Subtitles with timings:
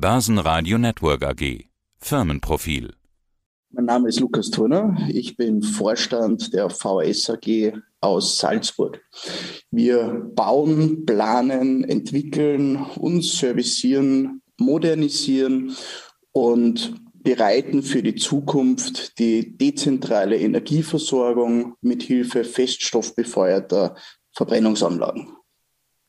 [0.00, 1.66] Börsenradio Network AG
[1.98, 2.94] Firmenprofil
[3.68, 4.96] Mein Name ist Lukas Turner.
[5.12, 9.02] Ich bin Vorstand der VS AG aus Salzburg.
[9.70, 15.76] Wir bauen, planen, entwickeln und servicieren, modernisieren
[16.32, 23.96] und bereiten für die Zukunft die dezentrale Energieversorgung mit Hilfe feststoffbefeuerter
[24.32, 25.36] Verbrennungsanlagen.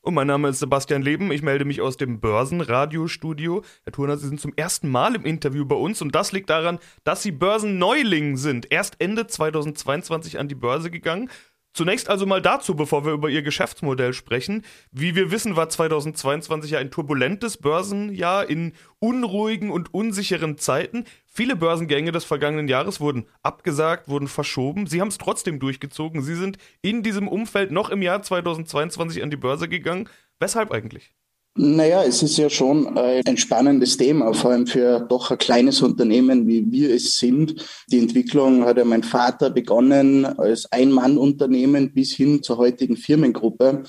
[0.04, 1.30] Und mein Name ist Sebastian Leben.
[1.30, 3.62] Ich melde mich aus dem Börsenradiostudio.
[3.84, 6.80] Herr Turner, Sie sind zum ersten Mal im Interview bei uns und das liegt daran,
[7.04, 8.66] dass Sie Börsenneuling sind.
[8.72, 11.30] Erst Ende 2022 an die Börse gegangen.
[11.72, 14.64] Zunächst also mal dazu, bevor wir über Ihr Geschäftsmodell sprechen.
[14.90, 21.04] Wie wir wissen, war 2022 ja ein turbulentes Börsenjahr in unruhigen und unsicheren Zeiten.
[21.34, 24.86] Viele Börsengänge des vergangenen Jahres wurden abgesagt, wurden verschoben.
[24.86, 26.20] Sie haben es trotzdem durchgezogen.
[26.20, 30.10] Sie sind in diesem Umfeld noch im Jahr 2022 an die Börse gegangen.
[30.40, 31.14] Weshalb eigentlich?
[31.54, 36.46] Naja, es ist ja schon ein spannendes Thema, vor allem für doch ein kleines Unternehmen,
[36.46, 37.66] wie wir es sind.
[37.90, 43.82] Die Entwicklung hat ja mein Vater begonnen als Ein-Mann-Unternehmen bis hin zur heutigen Firmengruppe.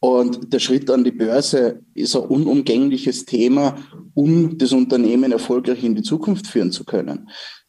[0.00, 3.76] Und der Schritt an die Börse ist ein unumgängliches Thema,
[4.14, 7.28] um das Unternehmen erfolgreich in die Zukunft führen zu können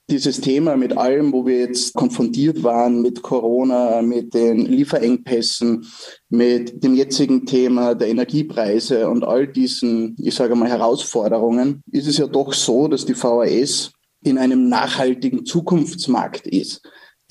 [0.10, 5.86] dieses Thema mit allem, wo wir jetzt konfrontiert waren, mit Corona, mit den Lieferengpässen,
[6.30, 12.18] mit dem jetzigen Thema der Energiepreise und all diesen, ich sage mal, Herausforderungen, ist es
[12.18, 13.92] ja doch so, dass die VAS
[14.22, 16.82] in einem nachhaltigen Zukunftsmarkt ist.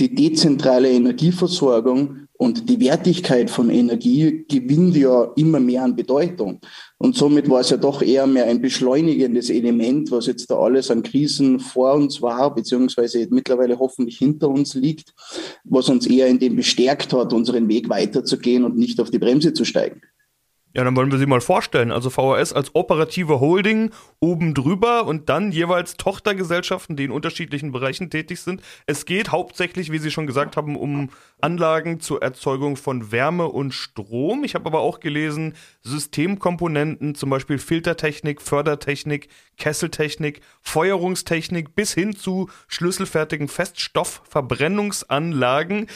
[0.00, 6.60] Die dezentrale Energieversorgung und die Wertigkeit von Energie gewinnt ja immer mehr an Bedeutung.
[6.96, 10.88] Und somit war es ja doch eher mehr ein beschleunigendes Element, was jetzt da alles
[10.90, 15.14] an Krisen vor uns war, beziehungsweise mittlerweile hoffentlich hinter uns liegt,
[15.64, 19.52] was uns eher in dem bestärkt hat, unseren Weg weiterzugehen und nicht auf die Bremse
[19.52, 20.00] zu steigen.
[20.78, 21.90] Ja, dann wollen wir sie mal vorstellen.
[21.90, 23.90] Also VHS als operative Holding
[24.20, 28.62] oben drüber und dann jeweils Tochtergesellschaften, die in unterschiedlichen Bereichen tätig sind.
[28.86, 33.74] Es geht hauptsächlich, wie Sie schon gesagt haben, um Anlagen zur Erzeugung von Wärme und
[33.74, 34.44] Strom.
[34.44, 42.48] Ich habe aber auch gelesen, Systemkomponenten, zum Beispiel Filtertechnik, Fördertechnik, Kesseltechnik, Feuerungstechnik bis hin zu
[42.68, 45.88] schlüsselfertigen Feststoffverbrennungsanlagen.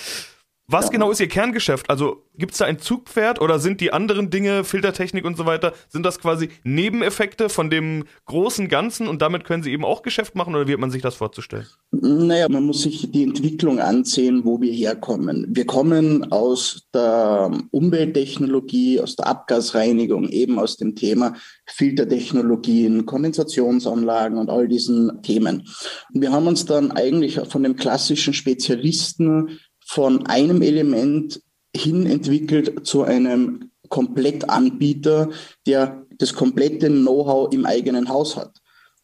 [0.68, 0.92] Was ja.
[0.92, 1.90] genau ist Ihr Kerngeschäft?
[1.90, 5.72] Also gibt es da ein Zugpferd oder sind die anderen Dinge, Filtertechnik und so weiter,
[5.88, 10.34] sind das quasi Nebeneffekte von dem großen Ganzen und damit können Sie eben auch Geschäft
[10.34, 11.66] machen oder wie hat man sich das vorzustellen?
[11.90, 15.46] Naja, man muss sich die Entwicklung ansehen, wo wir herkommen.
[15.50, 21.34] Wir kommen aus der Umwelttechnologie, aus der Abgasreinigung, eben aus dem Thema
[21.66, 25.68] Filtertechnologien, Kondensationsanlagen und all diesen Themen.
[26.14, 29.58] Und wir haben uns dann eigentlich von dem klassischen Spezialisten
[29.92, 31.42] von einem Element
[31.76, 35.28] hin entwickelt zu einem Komplettanbieter,
[35.66, 38.56] der das komplette Know-how im eigenen Haus hat.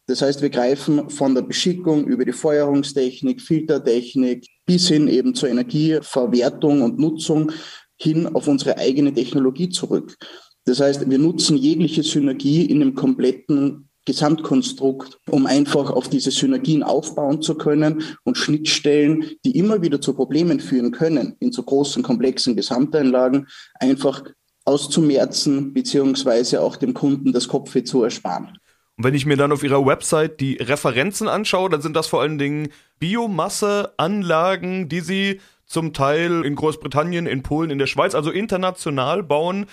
[0.07, 5.49] Das heißt, wir greifen von der Beschickung über die Feuerungstechnik, Filtertechnik bis hin eben zur
[5.49, 7.51] Energieverwertung und Nutzung
[7.95, 10.17] hin auf unsere eigene Technologie zurück.
[10.65, 16.81] Das heißt, wir nutzen jegliche Synergie in dem kompletten Gesamtkonstrukt, um einfach auf diese Synergien
[16.81, 22.01] aufbauen zu können und Schnittstellen, die immer wieder zu Problemen führen können, in so großen,
[22.01, 24.23] komplexen Gesamteinlagen, einfach
[24.65, 28.57] auszumerzen, beziehungsweise auch dem Kunden das Kopfweh zu ersparen.
[28.97, 32.21] Und wenn ich mir dann auf ihrer Website die Referenzen anschaue, dann sind das vor
[32.21, 38.31] allen Dingen Biomasseanlagen, die sie zum Teil in Großbritannien, in Polen, in der Schweiz, also
[38.31, 39.67] international bauen.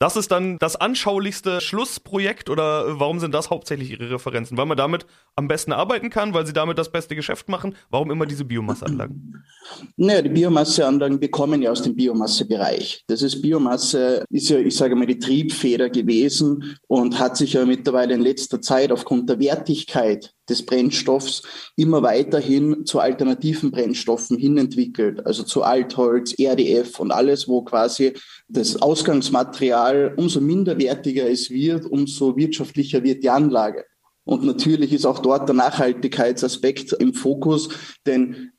[0.00, 4.56] Das ist dann das anschaulichste Schlussprojekt oder warum sind das hauptsächlich Ihre Referenzen?
[4.56, 5.04] Weil man damit
[5.36, 7.76] am besten arbeiten kann, weil Sie damit das beste Geschäft machen?
[7.90, 9.44] Warum immer diese Biomasseanlagen?
[9.98, 13.04] Naja, die Biomasseanlagen, wir kommen ja aus dem Biomassebereich.
[13.08, 17.66] Das ist Biomasse, ist ja, ich sage mal, die Triebfeder gewesen und hat sich ja
[17.66, 21.42] mittlerweile in letzter Zeit aufgrund der Wertigkeit des Brennstoffs
[21.76, 28.14] immer weiterhin zu alternativen Brennstoffen hinentwickelt, also zu Altholz, RDF und alles, wo quasi
[28.48, 33.84] das Ausgangsmaterial umso minderwertiger es wird, umso wirtschaftlicher wird die Anlage.
[34.24, 37.68] Und natürlich ist auch dort der Nachhaltigkeitsaspekt im Fokus,
[38.06, 38.52] denn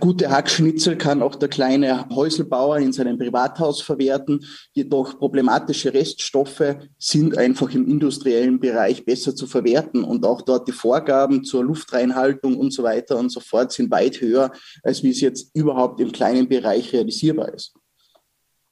[0.00, 4.44] gute Hackschnitzel kann auch der kleine Häuselbauer in seinem Privathaus verwerten.
[4.72, 10.04] Jedoch problematische Reststoffe sind einfach im industriellen Bereich besser zu verwerten.
[10.04, 14.20] Und auch dort die Vorgaben zur Luftreinhaltung und so weiter und so fort sind weit
[14.20, 14.52] höher,
[14.82, 17.74] als wie es jetzt überhaupt im kleinen Bereich realisierbar ist.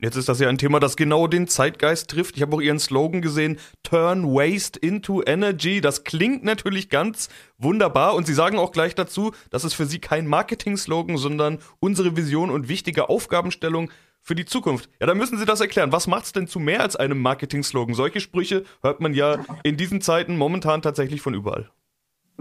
[0.02, 2.36] Jetzt ist das ja ein Thema, das genau den Zeitgeist trifft.
[2.36, 5.80] Ich habe auch Ihren Slogan gesehen, Turn Waste into Energy.
[5.80, 10.00] Das klingt natürlich ganz wunderbar und Sie sagen auch gleich dazu, das ist für Sie
[10.00, 14.90] kein Marketing-Slogan, sondern unsere Vision und wichtige Aufgabenstellung für die Zukunft.
[14.98, 15.92] Ja, dann müssen Sie das erklären.
[15.92, 17.94] Was macht es denn zu mehr als einem Marketing-Slogan?
[17.94, 21.70] Solche Sprüche hört man ja in diesen Zeiten momentan tatsächlich von überall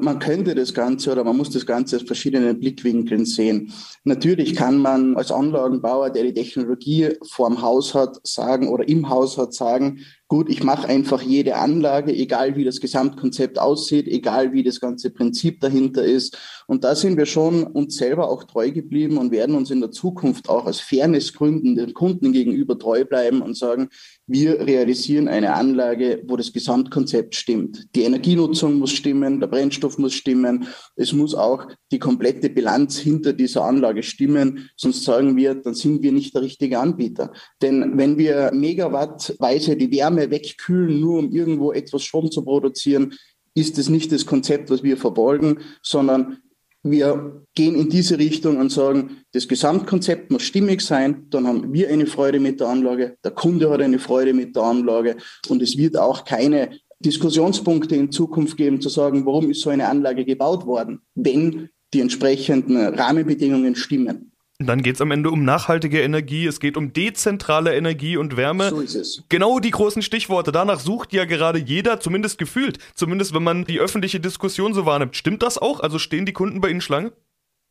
[0.02, 3.72] man könnte das Ganze oder man muss das Ganze aus verschiedenen Blickwinkeln sehen.
[4.04, 9.38] Natürlich kann man als Anlagenbauer, der die Technologie vorm Haus hat, sagen oder im Haus
[9.38, 10.00] hat, sagen,
[10.32, 15.10] gut, ich mache einfach jede Anlage, egal wie das Gesamtkonzept aussieht, egal wie das ganze
[15.10, 16.38] Prinzip dahinter ist.
[16.68, 19.92] Und da sind wir schon uns selber auch treu geblieben und werden uns in der
[19.92, 23.90] Zukunft auch aus Fairnessgründen den Kunden gegenüber treu bleiben und sagen,
[24.26, 27.94] wir realisieren eine Anlage, wo das Gesamtkonzept stimmt.
[27.94, 33.34] Die Energienutzung muss stimmen, der Brennstoff muss stimmen, es muss auch die komplette Bilanz hinter
[33.34, 37.34] dieser Anlage stimmen, sonst sagen wir, dann sind wir nicht der richtige Anbieter.
[37.62, 43.14] Denn wenn wir megawattweise die Wärme wegkühlen, nur um irgendwo etwas Strom zu produzieren,
[43.56, 46.38] ist es nicht das Konzept, was wir verfolgen, sondern
[46.84, 51.90] wir gehen in diese Richtung und sagen, das Gesamtkonzept muss stimmig sein, dann haben wir
[51.90, 55.78] eine Freude mit der Anlage, der Kunde hat eine Freude mit der Anlage und es
[55.78, 60.66] wird auch keine Diskussionspunkte in Zukunft geben, zu sagen, warum ist so eine Anlage gebaut
[60.66, 64.31] worden, wenn die entsprechenden Rahmenbedingungen stimmen.
[64.66, 68.70] Dann geht es am Ende um nachhaltige Energie, es geht um dezentrale Energie und Wärme.
[68.70, 69.24] So ist es.
[69.30, 70.52] Genau die großen Stichworte.
[70.52, 75.16] Danach sucht ja gerade jeder, zumindest gefühlt, zumindest wenn man die öffentliche Diskussion so wahrnimmt.
[75.16, 75.80] Stimmt das auch?
[75.80, 77.12] Also stehen die Kunden bei Ihnen Schlange?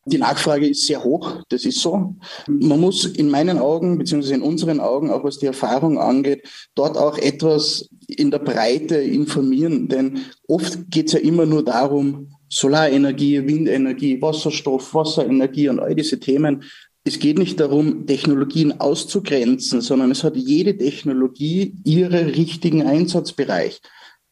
[0.07, 2.17] Die Nachfrage ist sehr hoch, das ist so.
[2.47, 6.97] Man muss in meinen Augen, beziehungsweise in unseren Augen, auch was die Erfahrung angeht, dort
[6.97, 9.89] auch etwas in der Breite informieren.
[9.89, 16.19] Denn oft geht es ja immer nur darum, Solarenergie, Windenergie, Wasserstoff, Wasserenergie und all diese
[16.19, 16.65] Themen.
[17.05, 23.81] Es geht nicht darum, Technologien auszugrenzen, sondern es hat jede Technologie ihre richtigen Einsatzbereich.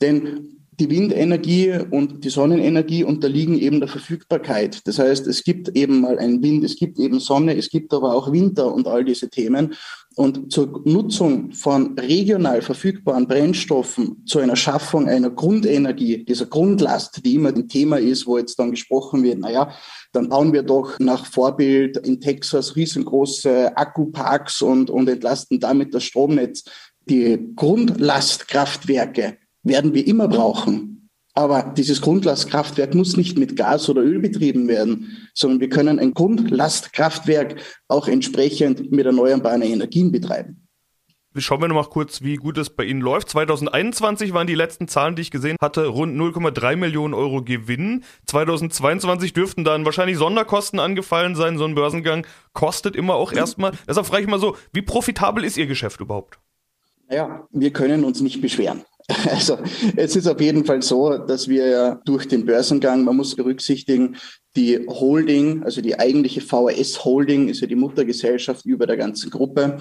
[0.03, 4.87] Denn die Windenergie und die Sonnenenergie unterliegen eben der Verfügbarkeit.
[4.87, 8.15] Das heißt, es gibt eben mal einen Wind, es gibt eben Sonne, es gibt aber
[8.15, 9.75] auch Winter und all diese Themen.
[10.15, 17.35] Und zur Nutzung von regional verfügbaren Brennstoffen, zu einer Schaffung einer Grundenergie, dieser Grundlast, die
[17.35, 19.73] immer ein Thema ist, wo jetzt dann gesprochen wird, naja,
[20.13, 26.05] dann bauen wir doch nach Vorbild in Texas riesengroße Akkuparks und, und entlasten damit das
[26.05, 26.65] Stromnetz.
[27.09, 31.11] Die Grundlastkraftwerke werden wir immer brauchen.
[31.35, 36.13] Aber dieses Grundlastkraftwerk muss nicht mit Gas oder Öl betrieben werden, sondern wir können ein
[36.13, 40.69] Grundlastkraftwerk auch entsprechend mit erneuerbaren Energien betreiben.
[41.37, 43.29] Schauen wir noch mal kurz, wie gut es bei Ihnen läuft.
[43.29, 48.03] 2021 waren die letzten Zahlen, die ich gesehen hatte, rund 0,3 Millionen Euro Gewinn.
[48.27, 51.59] 2022 dürften dann wahrscheinlich Sonderkosten angefallen sein.
[51.59, 53.73] So ein Börsengang kostet immer auch erstmal.
[53.87, 56.41] Deshalb frage ich mal so, wie profitabel ist Ihr Geschäft überhaupt?
[57.09, 58.83] Naja, wir können uns nicht beschweren.
[59.31, 59.59] Also
[59.97, 64.17] es ist auf jeden Fall so, dass wir ja durch den Börsengang, man muss berücksichtigen,
[64.57, 69.79] die Holding, also die eigentliche VHS Holding ist ja die Muttergesellschaft über der ganzen Gruppe.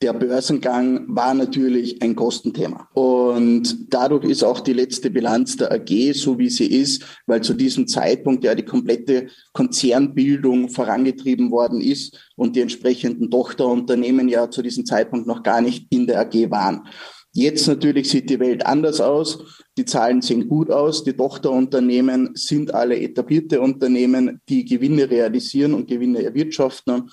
[0.00, 2.88] Der Börsengang war natürlich ein Kostenthema.
[2.94, 7.54] Und dadurch ist auch die letzte Bilanz der AG so, wie sie ist, weil zu
[7.54, 14.62] diesem Zeitpunkt ja die komplette Konzernbildung vorangetrieben worden ist und die entsprechenden Tochterunternehmen ja zu
[14.62, 16.86] diesem Zeitpunkt noch gar nicht in der AG waren.
[17.32, 19.62] Jetzt natürlich sieht die Welt anders aus.
[19.78, 21.04] Die Zahlen sehen gut aus.
[21.04, 27.08] Die Tochterunternehmen sind alle etablierte Unternehmen, die Gewinne realisieren und Gewinne erwirtschaften.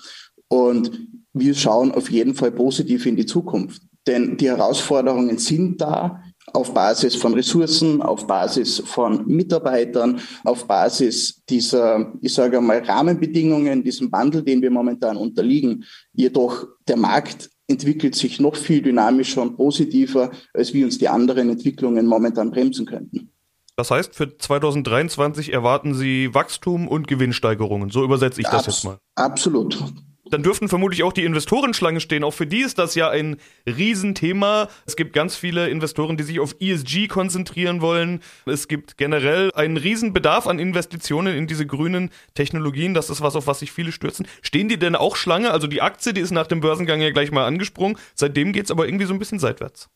[0.48, 3.82] Und wir schauen auf jeden Fall positiv in die Zukunft.
[4.06, 6.22] Denn die Herausforderungen sind da
[6.52, 13.84] auf Basis von Ressourcen, auf Basis von Mitarbeitern, auf Basis dieser, ich sage mal, Rahmenbedingungen,
[13.84, 15.84] diesem Wandel, den wir momentan unterliegen.
[16.12, 21.50] Jedoch der Markt entwickelt sich noch viel dynamischer und positiver, als wir uns die anderen
[21.50, 23.30] Entwicklungen momentan bremsen könnten.
[23.76, 27.90] Das heißt, für 2023 erwarten Sie Wachstum und Gewinnsteigerungen.
[27.90, 28.98] So übersetze ich das Abs jetzt mal.
[29.14, 29.78] Absolut
[30.30, 32.24] dann dürften vermutlich auch die Investorenschlange stehen.
[32.24, 34.68] Auch für die ist das ja ein Riesenthema.
[34.86, 38.20] Es gibt ganz viele Investoren, die sich auf ESG konzentrieren wollen.
[38.46, 42.94] Es gibt generell einen Riesenbedarf an Investitionen in diese grünen Technologien.
[42.94, 44.26] Das ist was, auf was sich viele stürzen.
[44.42, 45.50] Stehen die denn auch Schlange?
[45.50, 47.98] Also die Aktie, die ist nach dem Börsengang ja gleich mal angesprungen.
[48.14, 49.88] Seitdem geht es aber irgendwie so ein bisschen seitwärts.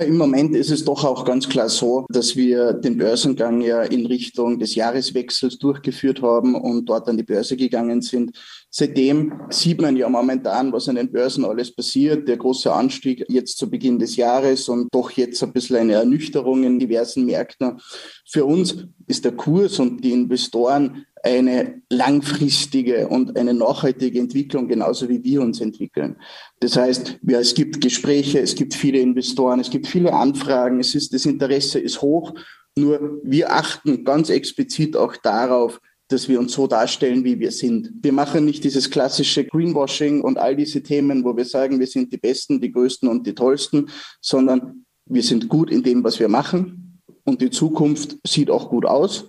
[0.00, 4.06] Im Moment ist es doch auch ganz klar so, dass wir den Börsengang ja in
[4.06, 8.38] Richtung des Jahreswechsels durchgeführt haben und dort an die Börse gegangen sind.
[8.74, 12.26] Seitdem sieht man ja momentan, was an den Börsen alles passiert.
[12.26, 16.64] Der große Anstieg jetzt zu Beginn des Jahres und doch jetzt ein bisschen eine Ernüchterung
[16.64, 17.78] in diversen Märkten.
[18.26, 25.06] Für uns ist der Kurs und die Investoren eine langfristige und eine nachhaltige Entwicklung, genauso
[25.10, 26.16] wie wir uns entwickeln.
[26.60, 30.94] Das heißt, ja, es gibt Gespräche, es gibt viele Investoren, es gibt viele Anfragen, es
[30.94, 32.32] ist, das Interesse ist hoch.
[32.74, 35.78] Nur wir achten ganz explizit auch darauf,
[36.12, 37.90] dass wir uns so darstellen, wie wir sind.
[38.02, 42.12] Wir machen nicht dieses klassische Greenwashing und all diese Themen, wo wir sagen, wir sind
[42.12, 43.88] die Besten, die Größten und die Tollsten,
[44.20, 48.86] sondern wir sind gut in dem, was wir machen und die Zukunft sieht auch gut
[48.86, 49.28] aus.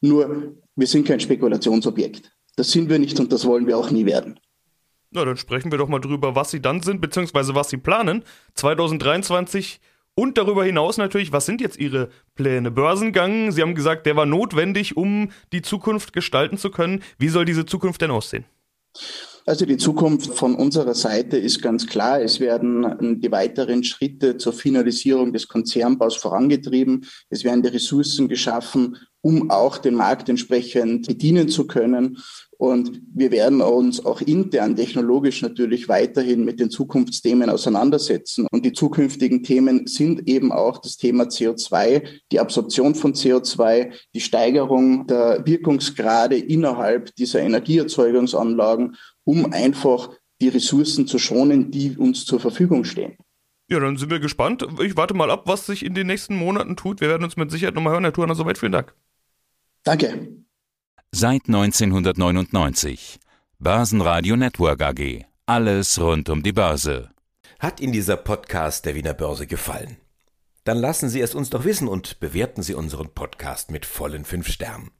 [0.00, 2.32] Nur wir sind kein Spekulationsobjekt.
[2.56, 4.38] Das sind wir nicht und das wollen wir auch nie werden.
[5.10, 8.24] Na, dann sprechen wir doch mal drüber, was Sie dann sind, beziehungsweise was Sie planen.
[8.54, 9.80] 2023
[10.14, 12.70] und darüber hinaus natürlich, was sind jetzt Ihre Pläne?
[12.70, 17.02] Börsengang, Sie haben gesagt, der war notwendig, um die Zukunft gestalten zu können.
[17.18, 18.44] Wie soll diese Zukunft denn aussehen?
[19.46, 22.20] Also die Zukunft von unserer Seite ist ganz klar.
[22.22, 27.06] Es werden die weiteren Schritte zur Finalisierung des Konzernbaus vorangetrieben.
[27.28, 32.18] Es werden die Ressourcen geschaffen, um auch den Markt entsprechend bedienen zu können.
[32.58, 38.46] Und wir werden uns auch intern technologisch natürlich weiterhin mit den Zukunftsthemen auseinandersetzen.
[38.50, 44.20] Und die zukünftigen Themen sind eben auch das Thema CO2, die Absorption von CO2, die
[44.20, 50.10] Steigerung der Wirkungsgrade innerhalb dieser Energieerzeugungsanlagen, um einfach
[50.42, 53.16] die Ressourcen zu schonen, die uns zur Verfügung stehen.
[53.70, 54.66] Ja, dann sind wir gespannt.
[54.82, 57.00] Ich warte mal ab, was sich in den nächsten Monaten tut.
[57.00, 58.04] Wir werden uns mit Sicherheit nochmal hören.
[58.04, 58.94] Herr Turner, soweit vielen Dank.
[59.84, 60.28] Danke.
[61.12, 63.20] Seit 1999.
[63.58, 65.26] Börsenradio Network AG.
[65.44, 67.10] Alles rund um die Börse.
[67.60, 69.98] Hat Ihnen dieser Podcast der Wiener Börse gefallen?
[70.64, 74.48] Dann lassen Sie es uns doch wissen und bewerten Sie unseren Podcast mit vollen fünf
[74.48, 74.90] Sternen.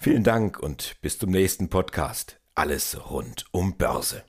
[0.00, 2.40] Vielen Dank und bis zum nächsten Podcast.
[2.56, 4.24] Alles rund um Börse.